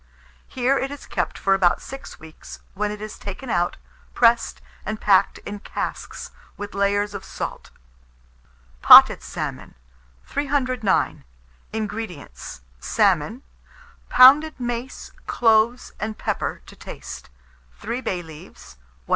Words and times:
Here 0.47 0.79
it 0.79 0.89
is 0.89 1.05
kept 1.05 1.37
for 1.37 1.53
about 1.53 1.79
six 1.79 2.19
weeks, 2.19 2.61
when 2.73 2.89
it 2.89 3.01
is 3.01 3.19
taken 3.19 3.51
out, 3.51 3.77
pressed 4.15 4.59
and 4.83 4.99
packed 4.99 5.37
in 5.45 5.59
casks, 5.59 6.31
with 6.57 6.73
layers 6.73 7.13
of 7.13 7.23
salt. 7.23 7.69
POTTED 8.81 9.21
SALMON. 9.21 9.75
309. 10.25 11.23
INGREDIENTS. 11.71 12.61
Salmon; 12.79 13.43
pounded 14.09 14.59
mace, 14.59 15.11
cloves, 15.27 15.91
and 15.99 16.17
pepper 16.17 16.63
to 16.65 16.75
taste; 16.75 17.29
3 17.77 18.01
bay 18.01 18.23
leaves, 18.23 18.77
1/4 19.05 19.05
lb. 19.05 19.09